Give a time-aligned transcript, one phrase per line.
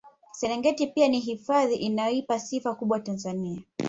[0.31, 3.59] Serengeti pia ni hifadhi inayoipa sifa kubwa Tanzania